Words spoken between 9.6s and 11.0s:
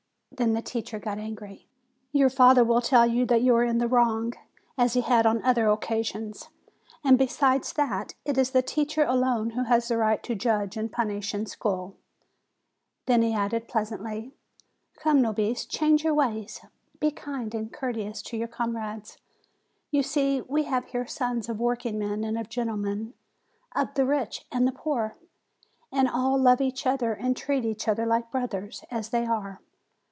has the right to judge and